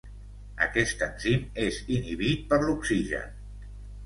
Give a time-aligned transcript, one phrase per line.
[0.67, 3.39] Aquest enzim és inhibit per l'oxigen.